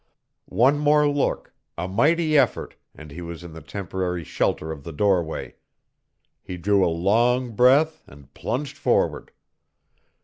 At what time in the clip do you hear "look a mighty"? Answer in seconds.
1.07-2.35